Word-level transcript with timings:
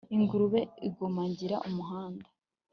Ingurube 0.15 0.61
igomagira 0.87 1.55
umuhanda, 1.67 2.27